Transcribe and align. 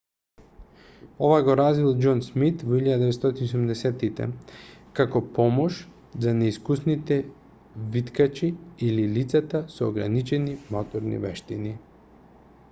ова 1.25 1.39
го 1.47 1.53
развил 1.57 1.91
џон 2.05 2.21
смит 2.27 2.63
во 2.69 2.79
1970-тите 2.87 4.27
како 5.01 5.21
помош 5.37 5.77
за 6.27 6.33
неискусните 6.41 7.19
виткачи 7.99 8.51
или 8.91 9.07
лицата 9.21 9.65
со 9.77 9.91
ограничени 9.93 10.57
моторни 10.77 11.25
вештини 11.31 11.77